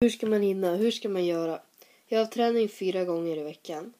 Hur 0.00 0.10
ska 0.10 0.26
man 0.26 0.42
hinna? 0.42 0.76
Hur 0.76 0.90
ska 0.90 1.08
man 1.08 1.26
göra? 1.26 1.60
Jag 2.06 2.18
har 2.18 2.26
träning 2.26 2.68
fyra 2.68 3.04
gånger 3.04 3.36
i 3.36 3.42
veckan. 3.42 3.92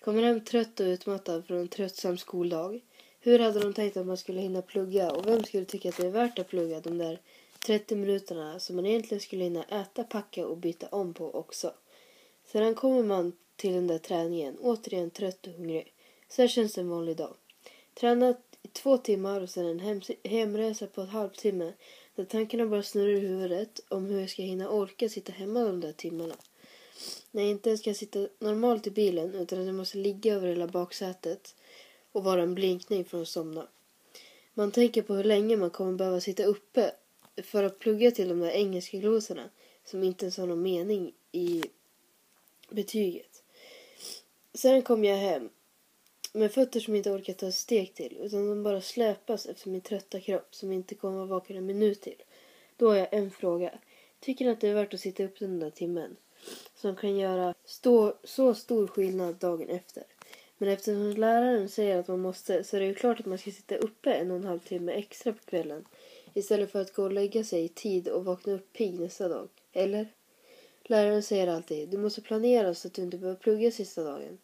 Kommer 0.00 0.22
hem 0.22 0.40
trött 0.40 0.80
och 0.80 0.84
utmattad 0.84 1.46
från 1.46 1.58
en 1.58 1.68
tröttsam 1.68 2.18
skoldag. 2.18 2.80
Hur 3.20 3.38
hade 3.38 3.60
de 3.60 3.72
tänkt 3.72 3.96
att 3.96 4.06
man 4.06 4.16
skulle 4.16 4.40
hinna 4.40 4.62
plugga 4.62 5.10
och 5.10 5.26
vem 5.26 5.44
skulle 5.44 5.64
tycka 5.64 5.88
att 5.88 5.96
det 5.96 6.06
är 6.06 6.10
värt 6.10 6.38
att 6.38 6.48
plugga 6.48 6.80
de 6.80 6.98
där 6.98 7.20
30 7.66 7.96
minuterna 7.96 8.58
som 8.58 8.76
man 8.76 8.86
egentligen 8.86 9.20
skulle 9.20 9.44
hinna 9.44 9.64
äta, 9.64 10.04
packa 10.04 10.46
och 10.46 10.56
byta 10.56 10.88
om 10.88 11.14
på 11.14 11.34
också. 11.34 11.72
Sedan 12.44 12.74
kommer 12.74 13.02
man 13.02 13.32
till 13.56 13.72
den 13.72 13.86
där 13.86 13.98
träningen, 13.98 14.56
återigen 14.60 15.10
trött 15.10 15.46
och 15.46 15.52
hungrig. 15.52 15.92
Så 16.28 16.42
här 16.42 16.48
känns 16.48 16.74
det 16.74 16.80
en 16.80 16.88
vanlig 16.88 17.16
dag. 17.16 17.34
Tränat 17.94 18.40
i 18.62 18.68
två 18.68 18.98
timmar 18.98 19.40
och 19.40 19.50
sedan 19.50 19.80
en 19.80 20.02
hemresa 20.24 20.86
på 20.86 21.00
en 21.00 21.08
halvtimme 21.08 21.72
när 22.14 22.24
tankarna 22.24 22.66
bara 22.66 22.82
snurrar 22.82 23.08
i 23.08 23.20
huvudet 23.20 23.80
om 23.88 24.06
hur 24.06 24.20
jag 24.20 24.30
ska 24.30 24.42
hinna 24.42 24.68
orka 24.68 25.08
sitta 25.08 25.32
hemma 25.32 25.64
de 25.64 25.80
där 25.80 25.92
timmarna. 25.92 26.34
När 27.30 27.42
jag 27.42 27.50
inte 27.50 27.68
ens 27.68 27.82
kan 27.82 27.94
sitta 27.94 28.28
normalt 28.38 28.86
i 28.86 28.90
bilen 28.90 29.34
utan 29.34 29.60
att 29.60 29.66
jag 29.66 29.74
måste 29.74 29.98
ligga 29.98 30.34
över 30.34 30.48
hela 30.48 30.66
baksätet 30.66 31.54
och 32.12 32.24
vara 32.24 32.42
en 32.42 32.54
blinkning 32.54 33.04
från 33.04 33.22
att 33.22 33.28
somna. 33.28 33.68
Man 34.54 34.70
tänker 34.72 35.02
på 35.02 35.14
hur 35.14 35.24
länge 35.24 35.56
man 35.56 35.70
kommer 35.70 35.92
behöva 35.92 36.20
sitta 36.20 36.44
uppe 36.44 36.92
för 37.42 37.64
att 37.64 37.78
plugga 37.78 38.10
till 38.10 38.28
de 38.28 38.40
där 38.40 38.50
engelska 38.50 38.98
glosorna 38.98 39.50
som 39.84 40.02
inte 40.02 40.24
ens 40.24 40.36
har 40.36 40.46
någon 40.46 40.62
mening 40.62 41.12
i 41.32 41.62
betyget. 42.70 43.42
Sen 44.54 44.82
kom 44.82 45.04
jag 45.04 45.16
hem 45.16 45.50
med 46.34 46.52
fötter 46.52 46.80
som 46.80 46.94
inte 46.94 47.10
orkar 47.10 47.32
ta 47.32 47.48
ett 47.48 47.54
steg 47.54 47.94
till 47.94 48.16
utan 48.20 48.48
de 48.48 48.62
bara 48.62 48.80
släpas 48.80 49.46
efter 49.46 49.70
min 49.70 49.80
trötta 49.80 50.20
kropp 50.20 50.54
som 50.54 50.72
inte 50.72 50.94
kommer 50.94 51.16
vara 51.16 51.26
vaken 51.26 51.56
en 51.56 51.66
minut 51.66 52.00
till. 52.00 52.22
Då 52.76 52.88
har 52.88 52.96
jag 52.96 53.08
en 53.10 53.30
fråga. 53.30 53.78
Tycker 54.20 54.44
ni 54.44 54.50
att 54.50 54.60
det 54.60 54.68
är 54.68 54.74
värt 54.74 54.94
att 54.94 55.00
sitta 55.00 55.24
upp 55.24 55.38
den 55.38 55.58
där 55.58 55.70
timmen? 55.70 56.16
Som 56.74 56.96
kan 56.96 57.16
göra 57.16 57.54
stå, 57.64 58.14
så 58.24 58.54
stor 58.54 58.86
skillnad 58.86 59.34
dagen 59.34 59.68
efter. 59.68 60.04
Men 60.58 60.68
eftersom 60.68 61.10
läraren 61.10 61.68
säger 61.68 61.98
att 61.98 62.08
man 62.08 62.20
måste 62.20 62.64
så 62.64 62.76
är 62.76 62.80
det 62.80 62.86
ju 62.86 62.94
klart 62.94 63.20
att 63.20 63.26
man 63.26 63.38
ska 63.38 63.50
sitta 63.50 63.76
uppe 63.76 64.12
en 64.12 64.30
och 64.30 64.36
en 64.36 64.44
halv 64.44 64.58
timme 64.58 64.92
extra 64.92 65.32
på 65.32 65.44
kvällen. 65.44 65.84
Istället 66.34 66.72
för 66.72 66.80
att 66.80 66.94
gå 66.94 67.02
och 67.02 67.12
lägga 67.12 67.44
sig 67.44 67.64
i 67.64 67.68
tid 67.68 68.08
och 68.08 68.24
vakna 68.24 68.52
upp 68.52 68.72
pigg 68.72 69.00
nästa 69.00 69.28
dag. 69.28 69.48
Eller? 69.72 70.08
Läraren 70.82 71.22
säger 71.22 71.46
alltid, 71.46 71.88
du 71.88 71.98
måste 71.98 72.20
planera 72.20 72.74
så 72.74 72.88
att 72.88 72.94
du 72.94 73.02
inte 73.02 73.18
behöver 73.18 73.40
plugga 73.40 73.70
sista 73.70 74.04
dagen. 74.04 74.38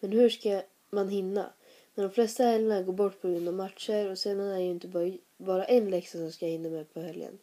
Men 0.00 0.12
hur 0.12 0.28
ska 0.28 0.62
man 0.96 1.08
hinna? 1.08 1.52
Men 1.94 2.08
de 2.08 2.14
flesta 2.14 2.44
helgerna 2.44 2.82
går 2.82 2.92
bort 2.92 3.20
på 3.20 3.28
grund 3.28 3.48
av 3.48 3.54
matcher 3.54 4.10
och 4.10 4.18
sedan 4.18 4.40
är 4.40 4.56
det 4.56 4.62
ju 4.62 4.70
inte 4.70 4.88
bara, 4.88 5.12
bara 5.36 5.64
en 5.64 5.90
läxa 5.90 6.18
som 6.18 6.32
ska 6.32 6.46
hinna 6.46 6.68
med 6.68 6.94
på 6.94 7.00
helgen. 7.00 7.38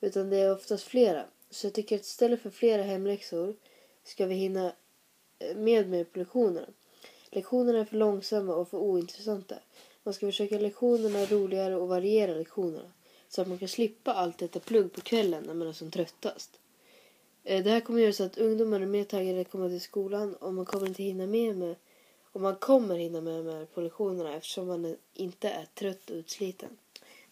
Utan 0.00 0.30
det 0.30 0.36
är 0.36 0.52
oftast 0.52 0.84
flera. 0.84 1.24
Så 1.50 1.66
jag 1.66 1.74
tycker 1.74 1.96
att 1.96 2.02
istället 2.02 2.42
för 2.42 2.50
flera 2.50 2.82
hemläxor 2.82 3.54
ska 4.04 4.26
vi 4.26 4.34
hinna 4.34 4.72
eh, 5.38 5.56
med 5.56 5.88
med 5.88 6.12
på 6.12 6.18
lektionerna. 6.18 6.66
Lektionerna 7.30 7.78
är 7.78 7.84
för 7.84 7.96
långsamma 7.96 8.54
och 8.54 8.68
för 8.68 8.78
ointressanta. 8.78 9.54
Man 10.02 10.14
ska 10.14 10.26
försöka 10.26 10.58
lektionerna 10.58 11.24
roligare 11.24 11.76
och 11.76 11.88
variera 11.88 12.34
lektionerna. 12.34 12.92
Så 13.28 13.42
att 13.42 13.48
man 13.48 13.58
kan 13.58 13.68
slippa 13.68 14.12
allt 14.12 14.38
detta 14.38 14.60
plugg 14.60 14.92
på 14.92 15.00
kvällen 15.00 15.44
när 15.46 15.54
man 15.54 15.68
är 15.68 15.72
som 15.72 15.90
tröttast. 15.90 16.50
Eh, 17.44 17.64
det 17.64 17.70
här 17.70 17.80
kommer 17.80 18.00
göra 18.00 18.12
så 18.12 18.24
att 18.24 18.38
ungdomar 18.38 18.80
är 18.80 18.86
mer 18.86 19.04
taggade 19.04 19.40
att 19.40 19.50
komma 19.50 19.68
till 19.68 19.80
skolan 19.80 20.34
och 20.34 20.54
man 20.54 20.64
kommer 20.64 20.86
inte 20.86 21.02
hinna 21.02 21.26
med, 21.26 21.56
med 21.56 21.76
och 22.32 22.40
man 22.40 22.56
kommer 22.56 22.96
hinna 22.96 23.20
med, 23.20 23.44
med 23.44 23.74
på 23.74 23.80
lektionerna 23.80 24.34
eftersom 24.34 24.66
man 24.66 24.96
inte 25.14 25.48
är 25.48 25.66
trött 25.74 26.10
och 26.10 26.16
utsliten. 26.16 26.70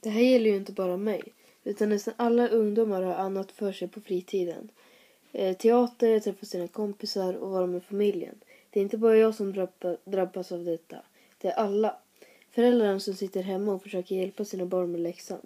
Det 0.00 0.10
här 0.10 0.22
gäller 0.22 0.50
ju 0.50 0.56
inte 0.56 0.72
bara 0.72 0.96
mig 0.96 1.22
utan 1.64 1.88
nästan 1.88 2.14
alla 2.16 2.48
ungdomar 2.48 3.02
har 3.02 3.14
annat 3.14 3.52
för 3.52 3.72
sig 3.72 3.88
på 3.88 4.00
fritiden. 4.00 4.70
Eh, 5.32 5.56
teater, 5.56 6.20
träffa 6.20 6.46
sina 6.46 6.68
kompisar 6.68 7.34
och 7.34 7.50
vara 7.50 7.66
med 7.66 7.84
familjen. 7.84 8.40
Det 8.70 8.80
är 8.80 8.82
inte 8.82 8.98
bara 8.98 9.16
jag 9.16 9.34
som 9.34 9.68
drabbas 10.04 10.52
av 10.52 10.64
detta. 10.64 10.96
Det 11.38 11.48
är 11.48 11.52
alla. 11.52 11.96
Föräldrarna 12.50 13.00
som 13.00 13.14
sitter 13.14 13.42
hemma 13.42 13.72
och 13.72 13.82
försöker 13.82 14.16
hjälpa 14.16 14.44
sina 14.44 14.66
barn 14.66 14.92
med 14.92 15.00
läxan. 15.00 15.40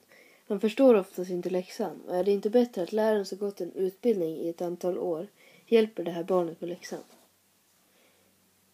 Man 0.47 0.61
förstår 0.61 0.95
oftast 0.95 1.31
inte 1.31 1.51
läxan 1.51 2.01
och 2.07 2.17
är 2.17 2.25
det 2.25 2.31
inte 2.31 2.51
bättre 2.51 2.83
att 2.83 2.93
läraren 2.93 3.27
som 3.27 3.39
gått 3.39 3.61
en 3.61 3.73
utbildning 3.73 4.37
i 4.37 4.49
ett 4.49 4.63
antal 4.63 4.99
år 4.99 5.27
hjälper 5.67 6.05
det 6.05 6.11
här 6.11 6.25
barnet 6.25 6.61
med 6.61 6.71
läxan? 6.71 7.01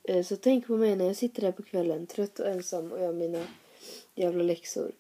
Eh, 0.02 0.22
så 0.22 0.36
tänk 0.36 0.66
på 0.66 0.76
mig 0.76 0.96
när 0.96 1.04
jag 1.04 1.16
sitter 1.16 1.42
där 1.42 1.52
på 1.52 1.62
kvällen 1.62 2.06
trött 2.06 2.38
och 2.38 2.46
ensam 2.46 2.92
och 2.92 3.00
gör 3.00 3.12
mina 3.12 3.46
jävla 4.14 4.42
läxor. 4.42 4.92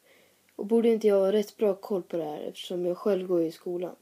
Och 0.56 0.66
borde 0.66 0.88
inte 0.88 1.08
jag 1.08 1.20
ha 1.20 1.32
rätt 1.32 1.56
bra 1.56 1.74
koll 1.74 2.02
på 2.02 2.16
det 2.16 2.24
här 2.24 2.40
eftersom 2.40 2.86
jag 2.86 2.98
själv 2.98 3.26
går 3.26 3.42
i 3.42 3.52
skolan. 3.52 3.96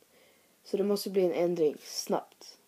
Så 0.65 0.77
det 0.77 0.85
måste 0.85 1.11
bli 1.11 1.25
en 1.25 1.33
ändring 1.33 1.77
snabbt. 1.81 2.59